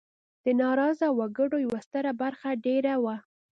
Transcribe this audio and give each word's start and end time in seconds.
د 0.43 0.45
ناراضه 0.61 1.07
وګړو 1.19 1.57
یوه 1.65 1.79
ستره 1.87 2.11
برخه 2.21 2.49
دېره 2.65 2.95
وه. 3.03 3.15